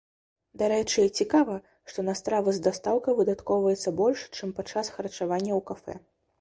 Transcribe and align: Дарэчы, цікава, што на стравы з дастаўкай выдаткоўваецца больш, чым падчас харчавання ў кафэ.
Дарэчы, 0.61 1.03
цікава, 1.21 1.57
што 1.91 1.99
на 2.07 2.15
стравы 2.21 2.55
з 2.59 2.65
дастаўкай 2.69 3.19
выдаткоўваецца 3.21 3.95
больш, 4.03 4.27
чым 4.35 4.49
падчас 4.59 4.93
харчавання 4.99 5.53
ў 5.59 5.61
кафэ. 5.73 5.93